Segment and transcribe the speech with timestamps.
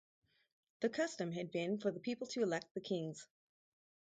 [0.79, 3.27] The custom had been for the people to elect the kings.